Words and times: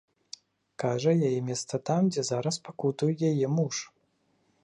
Кажа, 0.83 1.11
яе 1.27 1.41
месца 1.49 1.75
там, 1.89 2.01
дзе 2.15 2.23
зараз 2.31 2.55
пакутуе 2.69 3.13
яе 3.31 3.47
муж. 3.59 3.75